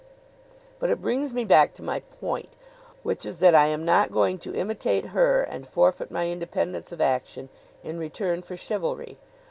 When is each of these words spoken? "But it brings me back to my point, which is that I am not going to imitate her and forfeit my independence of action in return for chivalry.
"But 0.79 0.89
it 0.89 0.99
brings 0.99 1.31
me 1.31 1.45
back 1.45 1.75
to 1.75 1.83
my 1.83 1.99
point, 1.99 2.49
which 3.03 3.23
is 3.23 3.37
that 3.37 3.53
I 3.53 3.67
am 3.67 3.85
not 3.85 4.09
going 4.09 4.39
to 4.39 4.55
imitate 4.55 5.09
her 5.13 5.43
and 5.43 5.63
forfeit 5.67 6.09
my 6.09 6.27
independence 6.31 6.91
of 6.91 6.99
action 7.01 7.49
in 7.83 7.99
return 7.99 8.41
for 8.41 8.57
chivalry. 8.57 9.19